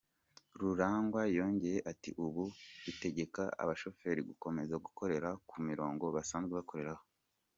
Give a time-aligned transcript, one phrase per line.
[0.59, 2.43] Rurangwa yongeye ati: “Ubu
[2.83, 7.03] dutegeka abashoferi gukomeza gukorera ku mirongo basanzwe bakoreraho.